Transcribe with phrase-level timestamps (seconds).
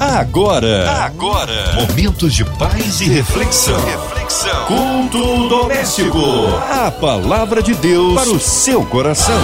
[0.00, 3.84] Agora, agora, momentos de paz e reflexão.
[3.84, 4.66] Reflexão.
[4.66, 6.20] Culto doméstico.
[6.70, 9.34] A palavra de Deus para o seu coração.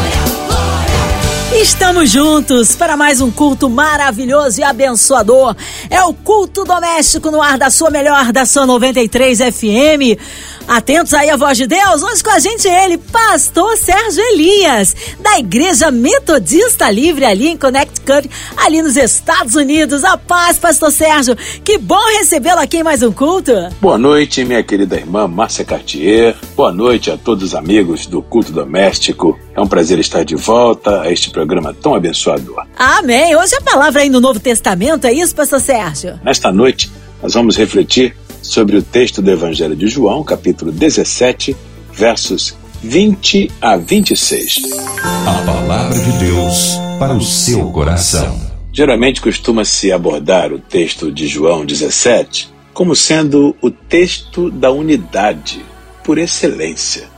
[1.61, 5.57] Estamos juntos para mais um culto maravilhoso e abençoador.
[5.91, 10.19] É o culto doméstico no ar da sua melhor, da sua 93 FM.
[10.67, 15.39] Atentos aí à voz de Deus, hoje com a gente ele, pastor Sérgio Elias, da
[15.39, 20.03] Igreja Metodista Livre ali em Connecticut, ali nos Estados Unidos.
[20.05, 23.53] A paz, pastor Sérgio, que bom recebê-lo aqui em mais um culto.
[23.79, 26.35] Boa noite, minha querida irmã Márcia Cartier.
[26.57, 29.39] Boa noite a todos os amigos do culto doméstico.
[29.55, 32.65] É um prazer estar de volta a este programa tão abençoador.
[32.79, 33.37] Amém.
[33.37, 36.19] Hoje a palavra aí no Novo Testamento, é isso, pastor Sérgio?
[36.25, 36.91] Nesta noite,
[37.23, 41.57] nós vamos refletir sobre o texto do Evangelho de João, capítulo 17,
[41.93, 44.63] versos 20 a 26.
[45.03, 48.39] A palavra de Deus para o seu coração.
[48.71, 55.65] Geralmente costuma-se abordar o texto de João 17 como sendo o texto da unidade
[56.05, 57.09] por excelência.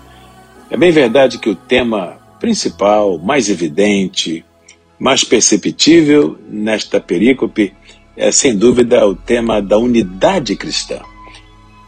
[0.71, 4.45] É bem verdade que o tema principal, mais evidente,
[4.99, 7.73] mais perceptível nesta perícope
[8.17, 11.01] é sem dúvida o tema da unidade cristã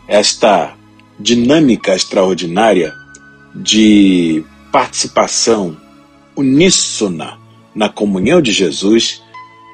[0.09, 0.75] esta
[1.21, 2.95] dinâmica extraordinária
[3.55, 4.43] de
[4.73, 5.77] participação
[6.35, 7.39] uníssona
[7.75, 9.23] na comunhão de Jesus,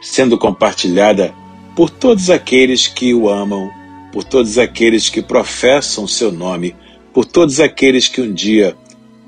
[0.03, 1.33] sendo compartilhada
[1.77, 3.71] por todos aqueles que o amam,
[4.12, 6.75] por todos aqueles que professam seu nome,
[7.12, 8.77] por todos aqueles que um dia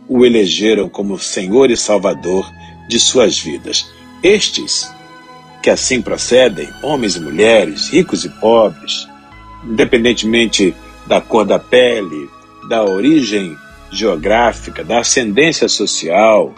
[0.09, 2.51] o elegeram como Senhor e Salvador
[2.89, 3.87] de suas vidas.
[4.23, 4.91] Estes
[5.63, 9.07] que assim procedem, homens e mulheres, ricos e pobres,
[9.65, 10.75] independentemente
[11.07, 12.29] da cor da pele,
[12.69, 13.57] da origem
[13.91, 16.53] geográfica, da ascendência social,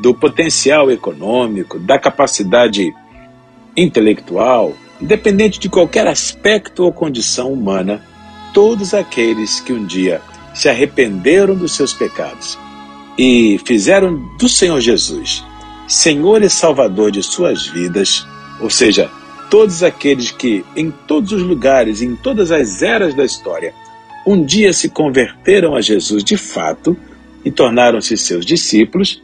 [0.00, 2.94] do potencial econômico, da capacidade
[3.76, 8.02] intelectual, independente de qualquer aspecto ou condição humana,
[8.54, 10.20] todos aqueles que um dia
[10.54, 12.58] se arrependeram dos seus pecados
[13.18, 15.44] e fizeram do Senhor Jesus
[15.88, 18.26] Senhor e Salvador de suas vidas,
[18.60, 19.10] ou seja,
[19.48, 23.72] todos aqueles que em todos os lugares, em todas as eras da história,
[24.30, 26.94] um dia se converteram a Jesus de fato
[27.42, 29.22] e tornaram-se seus discípulos,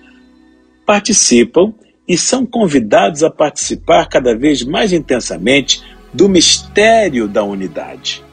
[0.86, 1.74] participam
[2.08, 8.24] e são convidados a participar cada vez mais intensamente do mistério da unidade.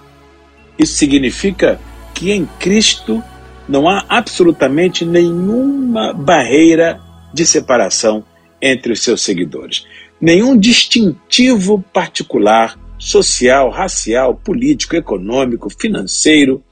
[0.80, 1.78] Isso significa
[2.14, 3.22] que em Cristo
[3.68, 7.02] não há absolutamente nenhuma barreira
[7.34, 8.24] de separação
[8.62, 9.86] entre os seus seguidores,
[10.22, 16.64] nenhum distintivo particular social, racial, político, econômico, financeiro,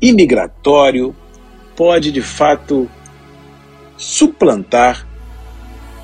[0.00, 1.14] imigratório,
[1.76, 2.88] pode de fato
[3.94, 5.06] suplantar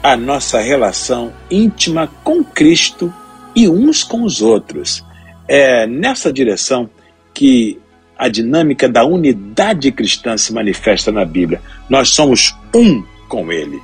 [0.03, 3.13] a nossa relação íntima com Cristo
[3.57, 5.03] e uns com os outros.
[5.49, 6.91] É nessa direção
[7.33, 7.81] que
[8.19, 11.63] a dinâmica da unidade cristã se manifesta na Bíblia.
[11.89, 13.81] Nós somos um com Ele,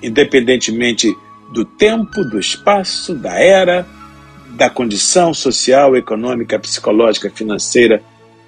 [0.00, 1.12] independentemente
[1.52, 3.84] do tempo, do espaço, da era,
[4.54, 8.02] da condição social, econômica, psicológica, financeira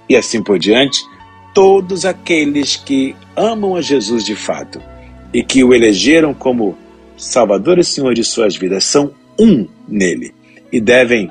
[0.09, 1.05] e assim por diante,
[1.53, 4.81] todos aqueles que amam a Jesus de fato
[5.33, 6.77] e que o elegeram como
[7.17, 10.35] Salvador e Senhor de suas vidas são um nele
[10.73, 11.31] e devem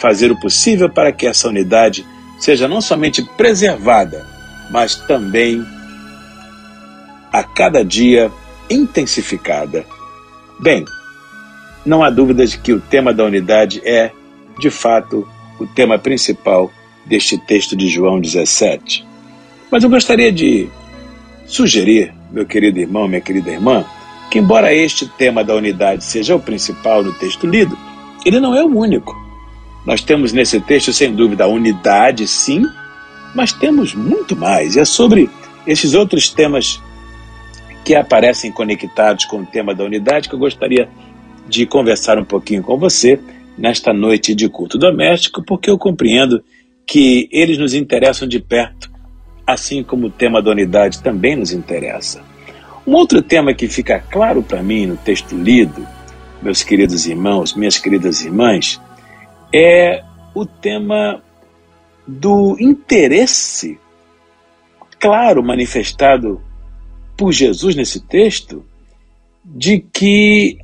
[0.00, 2.06] fazer o possível para que essa unidade
[2.38, 4.26] seja não somente preservada,
[4.70, 5.64] mas também
[7.32, 8.30] a cada dia
[8.70, 9.84] intensificada.
[10.60, 10.84] Bem,
[11.84, 14.10] não há dúvida de que o tema da unidade é,
[14.58, 15.28] de fato,
[15.58, 16.70] o tema principal
[17.04, 19.06] deste texto de João 17.
[19.70, 20.68] Mas eu gostaria de
[21.46, 23.84] sugerir, meu querido irmão, minha querida irmã,
[24.30, 27.76] que, embora este tema da unidade seja o principal no texto lido,
[28.24, 29.14] ele não é o único.
[29.84, 32.64] Nós temos nesse texto, sem dúvida, a unidade, sim,
[33.34, 34.76] mas temos muito mais.
[34.76, 35.28] E é sobre
[35.66, 36.80] esses outros temas
[37.84, 40.88] que aparecem conectados com o tema da unidade que eu gostaria
[41.48, 43.18] de conversar um pouquinho com você
[43.56, 46.42] nesta noite de culto doméstico, porque eu compreendo
[46.86, 48.90] que eles nos interessam de perto,
[49.46, 52.22] assim como o tema da unidade também nos interessa.
[52.86, 55.86] Um outro tema que fica claro para mim no texto lido,
[56.42, 58.80] meus queridos irmãos, minhas queridas irmãs,
[59.52, 60.02] é
[60.34, 61.22] o tema
[62.06, 63.78] do interesse
[64.98, 66.40] claro manifestado
[67.16, 68.64] por Jesus nesse texto
[69.44, 70.58] de que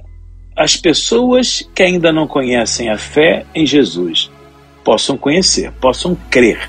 [0.61, 4.31] as pessoas que ainda não conhecem a fé em Jesus
[4.85, 6.69] possam conhecer, possam crer.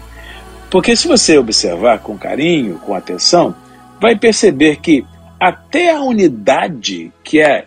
[0.70, 3.54] Porque se você observar com carinho, com atenção,
[4.00, 5.06] vai perceber que
[5.38, 7.66] até a unidade que é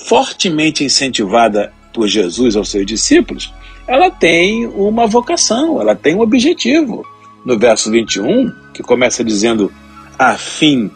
[0.00, 3.54] fortemente incentivada por Jesus aos seus discípulos,
[3.86, 7.06] ela tem uma vocação, ela tem um objetivo.
[7.46, 9.72] No verso 21, que começa dizendo:
[10.18, 10.90] a fim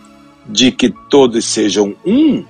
[0.45, 2.45] de que todos sejam um,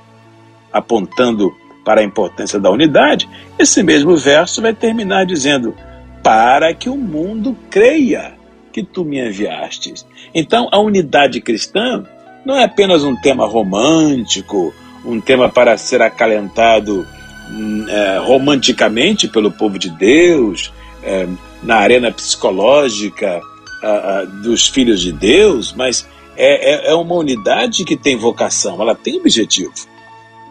[0.73, 1.55] apontando
[1.87, 5.73] para a importância da unidade, esse mesmo verso vai terminar dizendo:
[6.21, 8.35] para que o mundo creia
[8.73, 10.05] que tu me enviastes.
[10.35, 12.05] Então, a unidade cristã
[12.45, 14.75] não é apenas um tema romântico,
[15.05, 17.07] um tema para ser acalentado
[17.53, 20.73] hum, é, romanticamente pelo povo de Deus,
[21.05, 21.29] é,
[21.63, 23.41] na arena psicológica
[23.83, 26.07] a, a, dos filhos de Deus, mas
[26.37, 29.73] é, é, é uma unidade que tem vocação, ela tem objetivo.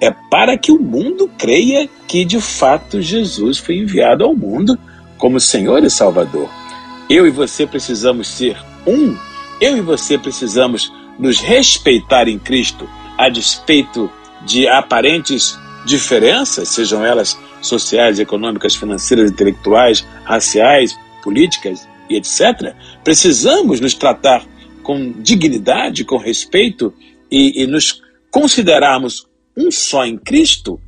[0.01, 4.77] É para que o mundo creia que de fato Jesus foi enviado ao mundo
[5.17, 6.49] como Senhor e Salvador.
[7.09, 9.17] Eu e você precisamos ser um,
[9.61, 14.11] eu e você precisamos nos respeitar em Cristo, a despeito
[14.45, 22.75] de aparentes diferenças, sejam elas sociais, econômicas, financeiras, intelectuais, raciais, políticas e etc.
[23.03, 24.45] Precisamos nos tratar
[24.83, 26.93] com dignidade, com respeito
[27.31, 30.79] e, e nos considerarmos um só em Cristo,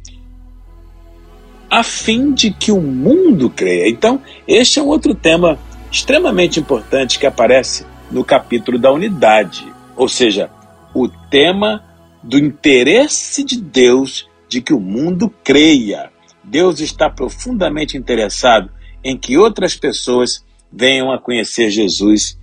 [1.69, 3.89] a fim de que o mundo creia.
[3.89, 5.59] Então, este é um outro tema
[5.91, 9.65] extremamente importante que aparece no capítulo da unidade,
[9.95, 10.49] ou seja,
[10.93, 11.83] o tema
[12.23, 16.09] do interesse de Deus de que o mundo creia.
[16.43, 18.71] Deus está profundamente interessado
[19.03, 22.37] em que outras pessoas venham a conhecer Jesus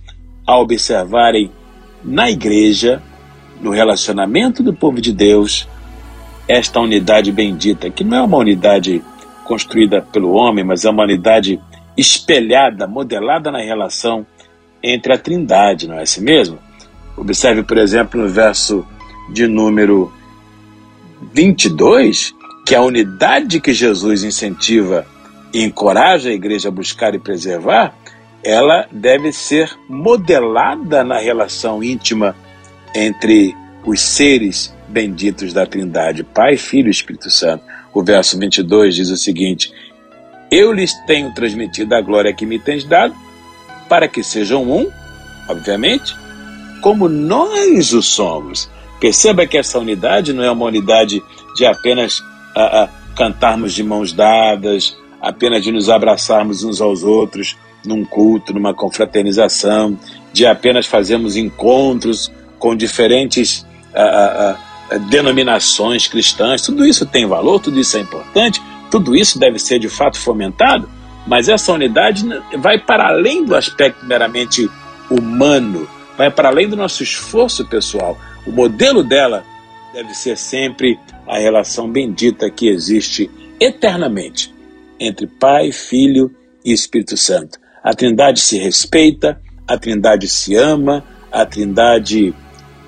[0.45, 1.51] a observarem
[2.03, 3.01] na igreja,
[3.61, 5.67] no relacionamento do povo de Deus,
[6.47, 9.01] esta unidade bendita, que não é uma unidade
[9.43, 11.59] construída pelo homem, mas é uma unidade
[11.97, 14.25] espelhada, modelada na relação
[14.81, 16.59] entre a Trindade, não é assim mesmo?
[17.17, 18.85] Observe, por exemplo, no verso
[19.31, 20.11] de número
[21.33, 25.05] 22, que a unidade que Jesus incentiva
[25.53, 27.93] e encoraja a igreja a buscar e preservar
[28.45, 32.35] ela deve ser modelada na relação íntima
[32.93, 33.55] entre
[33.85, 37.63] os seres benditos da Trindade, Pai, Filho e Espírito Santo.
[37.93, 39.71] O verso 22 diz o seguinte:
[40.51, 43.15] Eu lhes tenho transmitido a glória que me tens dado,
[43.87, 44.89] para que sejam um,
[45.47, 46.15] obviamente,
[46.81, 48.69] como nós o somos.
[48.99, 51.21] Perceba que essa unidade não é uma unidade
[51.55, 52.23] de apenas
[52.55, 58.53] a, a, cantarmos de mãos dadas, apenas de nos abraçarmos uns aos outros, num culto,
[58.53, 59.97] numa confraternização,
[60.33, 63.64] de apenas fazermos encontros com diferentes
[64.01, 64.57] ah,
[64.91, 66.61] ah, denominações cristãs.
[66.61, 68.61] Tudo isso tem valor, tudo isso é importante,
[68.91, 70.89] tudo isso deve ser de fato fomentado,
[71.25, 72.23] mas essa unidade
[72.57, 74.69] vai para além do aspecto meramente
[75.09, 75.87] humano,
[76.17, 78.17] vai para além do nosso esforço pessoal.
[78.45, 79.43] O modelo dela
[79.93, 84.53] deve ser sempre a relação bendita que existe eternamente
[84.99, 86.33] entre Pai, Filho
[86.63, 87.59] e Espírito Santo.
[87.83, 92.33] A Trindade se respeita, a Trindade se ama, a Trindade,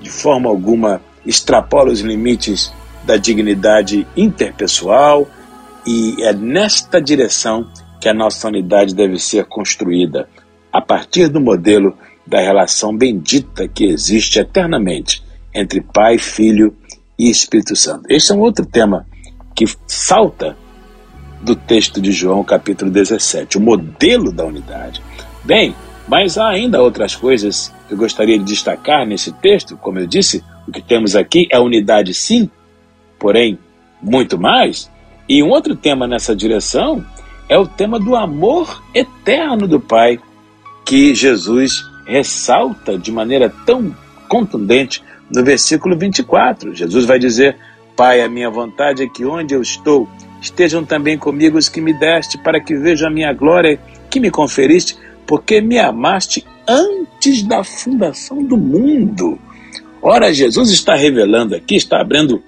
[0.00, 2.72] de forma alguma, extrapola os limites
[3.04, 5.26] da dignidade interpessoal,
[5.86, 7.66] e é nesta direção
[8.00, 10.28] que a nossa unidade deve ser construída,
[10.72, 11.96] a partir do modelo
[12.26, 15.22] da relação bendita que existe eternamente
[15.54, 16.76] entre Pai, Filho
[17.18, 18.04] e Espírito Santo.
[18.08, 19.06] Este é um outro tema
[19.54, 20.56] que salta
[21.40, 25.02] do texto de João, capítulo 17, o modelo da unidade.
[25.44, 25.74] Bem,
[26.06, 29.76] mas há ainda outras coisas eu gostaria de destacar nesse texto.
[29.76, 32.50] Como eu disse, o que temos aqui é unidade, sim,
[33.18, 33.58] porém,
[34.02, 34.90] muito mais.
[35.28, 37.04] E um outro tema nessa direção
[37.48, 40.18] é o tema do amor eterno do Pai,
[40.84, 43.94] que Jesus ressalta de maneira tão
[44.28, 45.02] contundente
[45.34, 46.74] no versículo 24.
[46.74, 47.56] Jesus vai dizer:
[47.96, 50.08] Pai, a minha vontade é que onde eu estou,
[50.40, 53.78] estejam também comigo os que me deste, para que vejam a minha glória
[54.10, 57.08] que me conferiste, porque me amaste antes
[57.42, 59.38] da fundação do mundo.
[60.00, 62.42] Ora, Jesus está revelando aqui, está abrindo,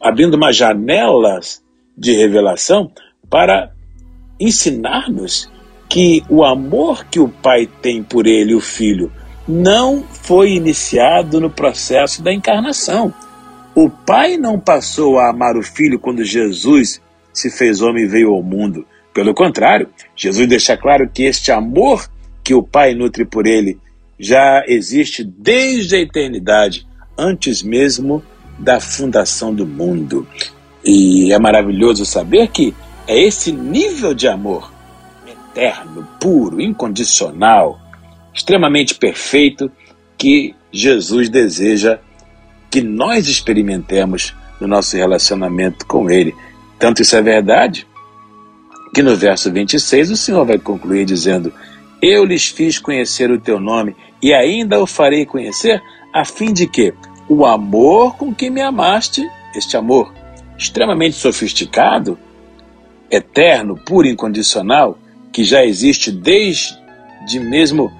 [0.00, 1.40] abrindo uma janela
[1.96, 2.90] de revelação
[3.28, 3.72] para
[4.38, 5.50] ensinar-nos
[5.88, 9.12] que o amor que o Pai tem por ele, o Filho,
[9.46, 13.12] não foi iniciado no processo da encarnação.
[13.74, 17.00] O Pai não passou a amar o Filho quando Jesus
[17.32, 18.86] se fez homem e veio ao mundo.
[19.12, 22.08] Pelo contrário, Jesus deixa claro que este amor
[22.44, 23.78] que o Pai nutre por ele
[24.20, 26.86] já existe desde a eternidade,
[27.16, 28.22] antes mesmo
[28.58, 30.28] da fundação do mundo.
[30.84, 32.74] E é maravilhoso saber que
[33.08, 34.70] é esse nível de amor
[35.26, 37.80] eterno, puro, incondicional,
[38.34, 39.72] extremamente perfeito
[40.18, 41.98] que Jesus deseja
[42.70, 46.34] que nós experimentemos no nosso relacionamento com Ele.
[46.78, 47.86] Tanto isso é verdade
[48.94, 51.52] que no verso 26 o Senhor vai concluir dizendo:
[52.02, 56.66] Eu lhes fiz conhecer o teu nome e ainda o farei conhecer, a fim de
[56.66, 56.92] que
[57.28, 60.12] o amor com que me amaste, este amor
[60.58, 62.18] extremamente sofisticado,
[63.10, 64.98] eterno, puro e incondicional,
[65.32, 66.78] que já existe desde
[67.40, 67.90] mesmo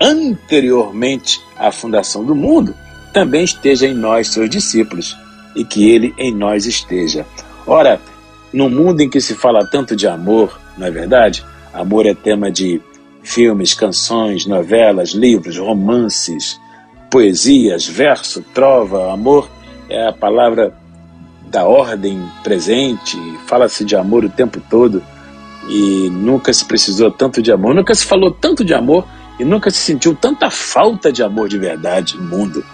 [0.00, 2.74] anteriormente à fundação do mundo,
[3.12, 5.16] também esteja em nós, seus discípulos,
[5.54, 7.26] e que ele em nós esteja.
[7.66, 8.00] Ora,
[8.52, 11.44] num mundo em que se fala tanto de amor, não é verdade?
[11.72, 12.80] Amor é tema de
[13.26, 16.60] filmes, canções, novelas, livros, romances,
[17.10, 19.12] poesias, verso, trova.
[19.12, 19.50] Amor
[19.90, 20.72] é a palavra
[21.50, 25.02] da ordem presente, fala-se de amor o tempo todo
[25.68, 29.04] e nunca se precisou tanto de amor, nunca se falou tanto de amor
[29.38, 32.64] e nunca se sentiu tanta falta de amor de verdade no mundo.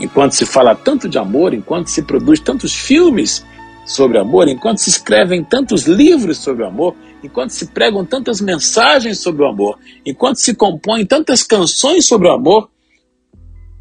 [0.00, 3.44] Enquanto se fala tanto de amor, enquanto se produz tantos filmes
[3.84, 9.18] sobre amor, enquanto se escrevem tantos livros sobre o amor, enquanto se pregam tantas mensagens
[9.18, 12.70] sobre o amor, enquanto se compõem tantas canções sobre o amor,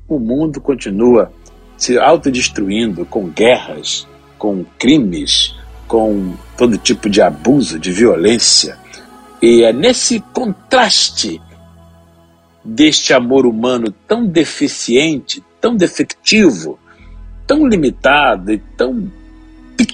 [0.08, 1.31] o mundo continua
[1.77, 5.55] se autodestruindo com guerras, com crimes,
[5.88, 8.77] com todo tipo de abuso, de violência.
[9.41, 11.41] E é nesse contraste
[12.63, 16.77] deste amor humano tão deficiente, tão defectivo,
[17.48, 19.12] tão limitado e tão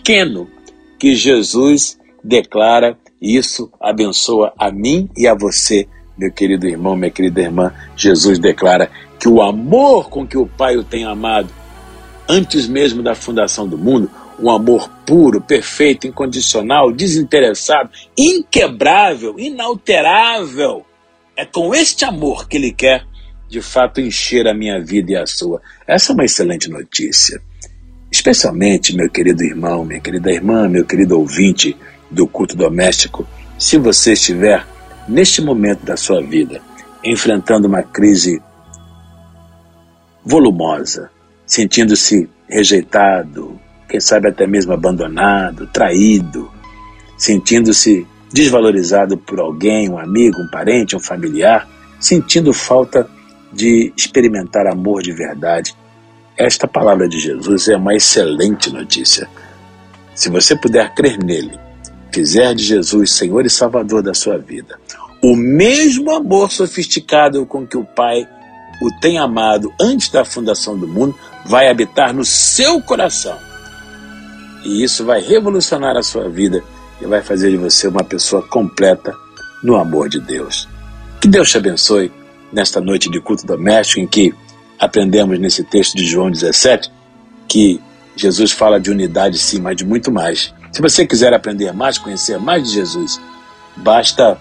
[0.08, 0.50] pequeno
[0.98, 5.86] que Jesus declara isso abençoa a mim e a você,
[6.18, 7.74] meu querido irmão, minha querida irmã.
[7.98, 11.50] Jesus declara que o amor com que o Pai o tem amado
[12.30, 14.10] antes mesmo da fundação do mundo,
[14.40, 20.86] um amor puro, perfeito, incondicional, desinteressado, inquebrável, inalterável.
[21.36, 23.06] É com este amor que ele quer,
[23.50, 25.62] de fato, encher a minha vida e a sua.
[25.86, 27.42] Essa é uma excelente notícia.
[28.18, 31.78] Especialmente, meu querido irmão, minha querida irmã, meu querido ouvinte
[32.10, 33.28] do culto doméstico,
[33.60, 34.66] se você estiver
[35.08, 36.60] neste momento da sua vida
[37.04, 38.42] enfrentando uma crise
[40.26, 41.12] volumosa,
[41.46, 46.52] sentindo-se rejeitado, quem sabe até mesmo abandonado, traído,
[47.20, 51.70] sentindo-se desvalorizado por alguém, um amigo, um parente, um familiar,
[52.00, 53.08] sentindo falta
[53.54, 55.76] de experimentar amor de verdade.
[56.38, 59.28] Esta palavra de Jesus é uma excelente notícia.
[60.14, 61.60] Se você puder crer nele,
[62.14, 64.80] fizer de Jesus Senhor e Salvador da sua vida,
[65.24, 68.28] o mesmo amor sofisticado com que o Pai
[68.80, 71.16] o tem amado antes da fundação do mundo
[71.46, 73.36] vai habitar no seu coração.
[74.64, 76.64] E isso vai revolucionar a sua vida
[77.02, 79.16] e vai fazer de você uma pessoa completa
[79.64, 80.68] no amor de Deus.
[81.20, 82.12] Que Deus te abençoe
[82.54, 84.34] nesta noite de culto doméstico em que
[84.80, 86.92] aprendemos nesse texto de João 17
[87.48, 87.82] que
[88.16, 90.54] Jesus fala de unidade sim, mas de muito mais.
[90.72, 93.20] Se você quiser aprender mais, conhecer mais de Jesus,
[93.76, 94.40] basta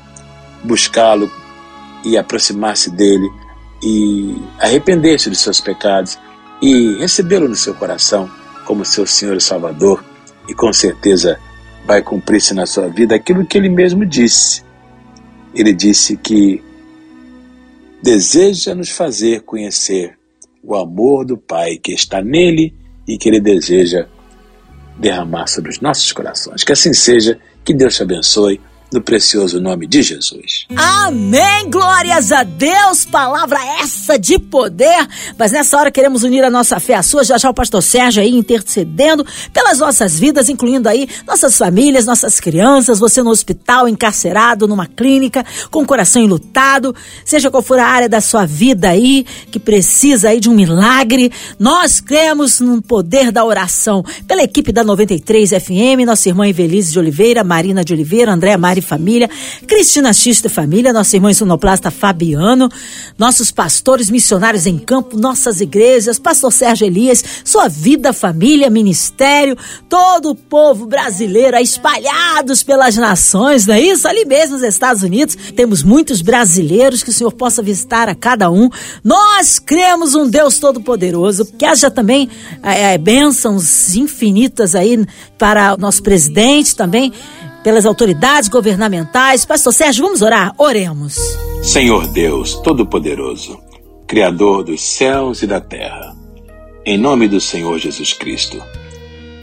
[0.65, 1.31] buscá-lo
[2.05, 3.29] e aproximar-se dele
[3.83, 6.19] e arrepender-se dos seus pecados
[6.61, 8.31] e recebê-lo no seu coração
[8.65, 10.05] como seu Senhor e Salvador,
[10.49, 11.39] e com certeza
[11.87, 14.65] vai cumprir-se na sua vida aquilo que ele mesmo disse.
[15.55, 16.63] Ele disse que
[18.03, 20.19] deseja nos fazer conhecer
[20.67, 22.75] o amor do Pai que está nele
[23.07, 24.07] e que ele deseja
[24.99, 26.65] derramar sobre os nossos corações.
[26.65, 28.61] Que assim seja, que Deus te abençoe
[28.93, 30.67] no precioso nome de Jesus.
[30.77, 31.69] Amém!
[31.71, 33.05] Glórias a Deus!
[33.05, 35.07] Palavra essa de poder.
[35.39, 37.25] Mas nessa hora queremos unir a nossa fé à sua.
[37.25, 42.39] Já já o pastor Sérgio aí intercedendo pelas nossas vidas, incluindo aí nossas famílias, nossas
[42.39, 47.87] crianças, você no hospital, encarcerado, numa clínica, com o coração enlutado, seja qual for a
[47.87, 51.33] área da sua vida aí, que precisa aí de um milagre.
[51.59, 54.05] Nós cremos no poder da oração.
[54.27, 58.83] Pela equipe da 93 FM, nossa irmã Evelise de Oliveira, Marina de Oliveira, André Mari
[58.83, 59.31] Família,
[59.67, 62.69] Cristina Xista Família, nossa irmã sonoplasta Fabiano,
[63.19, 69.57] nossos pastores missionários em campo, nossas igrejas, pastor Sérgio Elias, sua vida, família, ministério,
[69.89, 74.07] todo o povo brasileiro espalhados pelas nações, não é isso?
[74.07, 78.51] Ali mesmo nos Estados Unidos, temos muitos brasileiros que o Senhor possa visitar a cada
[78.51, 78.69] um.
[79.03, 82.29] Nós cremos um Deus todo-poderoso, que haja também
[82.63, 85.07] é, bênçãos infinitas aí
[85.39, 87.13] para nosso presidente também,
[87.67, 89.45] pelas autoridades governamentais.
[89.45, 90.55] Pastor Sérgio, vamos orar?
[90.57, 91.17] Oremos.
[91.65, 93.61] Senhor Deus Todo-Poderoso,
[94.07, 96.17] Criador dos céus e da terra,
[96.85, 98.63] em nome do Senhor Jesus Cristo,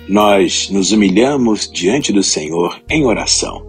[0.08, 3.62] nós nos humilhamos diante do Senhor em oração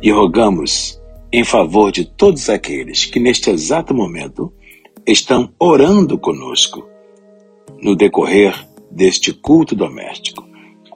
[0.00, 0.98] e rogamos
[1.30, 4.50] em favor de todos aqueles que neste exato momento
[5.06, 6.88] estão orando conosco
[7.82, 10.49] no decorrer deste culto doméstico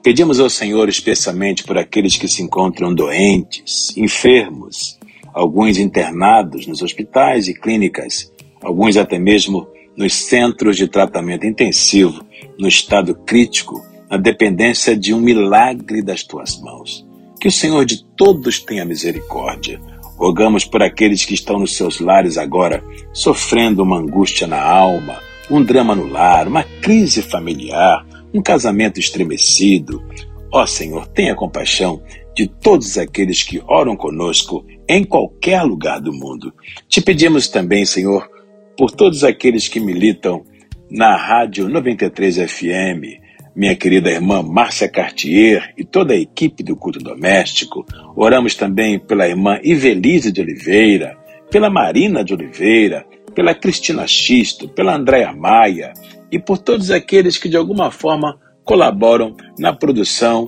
[0.05, 4.99] Pedimos ao Senhor especialmente por aqueles que se encontram doentes, enfermos,
[5.33, 8.31] alguns internados nos hospitais e clínicas,
[8.61, 12.23] alguns até mesmo nos centros de tratamento intensivo,
[12.55, 17.03] no estado crítico, na dependência de um milagre das tuas mãos.
[17.41, 19.81] Que o Senhor de todos tenha misericórdia.
[20.17, 25.19] Rogamos por aqueles que estão nos seus lares agora, sofrendo uma angústia na alma,
[25.49, 30.03] um drama no lar, uma crise familiar, um casamento estremecido.
[30.51, 32.03] Ó Senhor, tenha compaixão
[32.35, 36.53] de todos aqueles que oram conosco em qualquer lugar do mundo.
[36.89, 38.29] Te pedimos também, Senhor,
[38.77, 40.45] por todos aqueles que militam
[40.91, 43.23] na Rádio 93 FM,
[43.55, 47.85] minha querida irmã Márcia Cartier e toda a equipe do culto doméstico.
[48.17, 51.17] Oramos também pela irmã Ivelise de Oliveira,
[51.49, 55.93] pela Marina de Oliveira, pela Cristina Xisto, pela Andréa Maia,
[56.31, 60.47] e por todos aqueles que de alguma forma colaboram na produção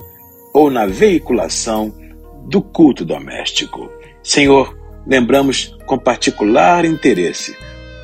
[0.53, 1.93] ou na veiculação
[2.49, 3.89] do culto doméstico.
[4.23, 7.55] Senhor, lembramos com particular interesse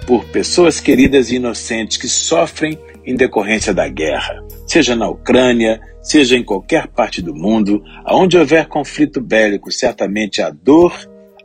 [0.05, 6.37] por pessoas queridas e inocentes que sofrem em decorrência da guerra, seja na Ucrânia, seja
[6.37, 10.93] em qualquer parte do mundo, aonde houver conflito bélico, certamente a dor,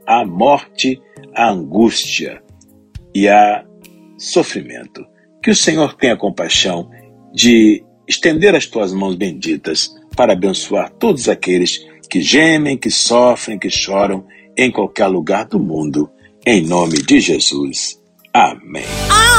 [0.07, 1.01] a morte,
[1.35, 2.43] a angústia
[3.15, 3.65] e a
[4.17, 5.05] sofrimento.
[5.43, 6.91] Que o Senhor tenha compaixão
[7.33, 13.71] de estender as tuas mãos benditas para abençoar todos aqueles que gemem, que sofrem, que
[13.71, 14.27] choram
[14.57, 16.11] em qualquer lugar do mundo,
[16.45, 17.98] em nome de Jesus.
[18.39, 18.85] Amém.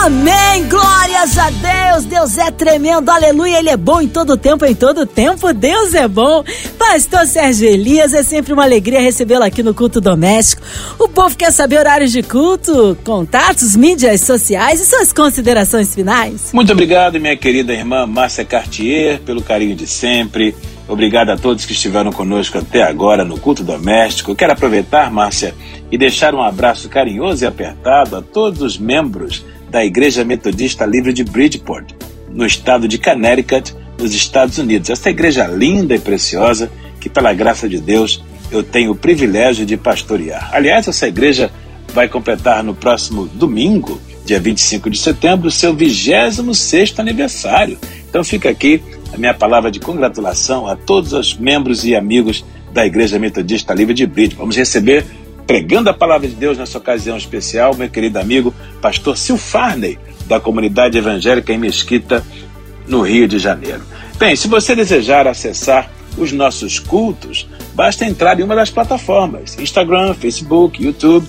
[0.04, 0.68] Amém.
[0.68, 2.04] Glórias a Deus.
[2.04, 3.10] Deus é tremendo.
[3.10, 3.60] Aleluia.
[3.60, 5.54] Ele é bom em todo tempo, em todo tempo.
[5.54, 6.44] Deus é bom.
[6.78, 10.62] Pastor Sérgio Elias, é sempre uma alegria recebê-lo aqui no culto doméstico.
[11.00, 16.52] O povo quer saber horários de culto, contatos, mídias sociais e suas considerações finais.
[16.52, 20.54] Muito obrigado, minha querida irmã Márcia Cartier, pelo carinho de sempre.
[20.90, 24.34] Obrigado a todos que estiveram conosco até agora no culto doméstico.
[24.34, 25.54] quero aproveitar, Márcia,
[25.92, 31.14] e deixar um abraço carinhoso e apertado a todos os membros da Igreja Metodista Livre
[31.14, 31.92] de Bridgeport,
[32.28, 34.90] no estado de Connecticut, nos Estados Unidos.
[34.90, 39.78] Essa igreja linda e preciosa que, pela graça de Deus, eu tenho o privilégio de
[39.78, 40.50] pastorear.
[40.52, 41.52] Aliás, essa igreja
[41.94, 47.78] vai completar no próximo domingo, dia 25 de setembro, seu 26 aniversário.
[48.10, 48.82] Então fica aqui
[49.14, 53.94] a minha palavra de congratulação a todos os membros e amigos da Igreja Metodista Livre
[53.94, 54.36] de Brito.
[54.36, 55.06] Vamos receber,
[55.48, 60.98] pregando a palavra de Deus nessa ocasião especial, meu querido amigo, pastor Silfarney, da comunidade
[60.98, 62.24] evangélica em Mesquita,
[62.88, 63.82] no Rio de Janeiro.
[64.18, 70.14] Bem, se você desejar acessar os nossos cultos, basta entrar em uma das plataformas: Instagram,
[70.14, 71.28] Facebook, YouTube,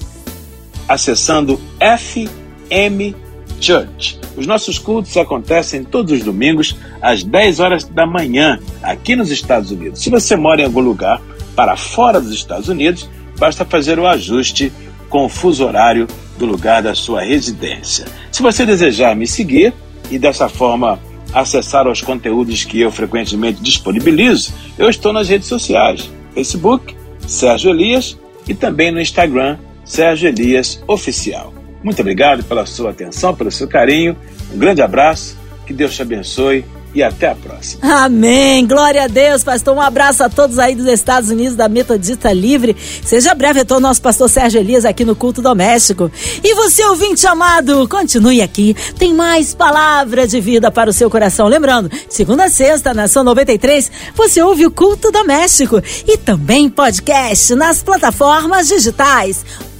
[0.89, 3.15] acessando FM
[3.61, 4.20] Church.
[4.41, 9.71] Os nossos cultos acontecem todos os domingos às 10 horas da manhã, aqui nos Estados
[9.71, 10.03] Unidos.
[10.03, 11.21] Se você mora em algum lugar
[11.55, 13.07] para fora dos Estados Unidos,
[13.39, 14.73] basta fazer o ajuste
[15.11, 18.07] com o fuso horário do lugar da sua residência.
[18.33, 19.75] Se você desejar me seguir
[20.11, 20.99] e dessa forma
[21.35, 28.19] acessar os conteúdos que eu frequentemente disponibilizo, eu estou nas redes sociais: Facebook, Sérgio Elias
[28.49, 31.60] e também no Instagram, Sérgio Elias Oficial.
[31.83, 34.17] Muito obrigado pela sua atenção, pelo seu carinho.
[34.53, 36.65] Um grande abraço, que Deus te abençoe
[36.95, 38.05] e até a próxima.
[38.05, 38.67] Amém.
[38.67, 39.77] Glória a Deus, pastor.
[39.77, 42.77] Um abraço a todos aí dos Estados Unidos da Metodista Livre.
[43.05, 46.11] Seja breve, retorno nosso pastor Sérgio Elias aqui no Culto Doméstico.
[46.43, 48.75] E você, ouvinte amado, continue aqui.
[48.99, 51.47] Tem mais palavra de vida para o seu coração.
[51.47, 57.83] Lembrando, segunda a sexta, Nação 93, você ouve o Culto Doméstico e também podcast nas
[57.83, 59.45] plataformas digitais.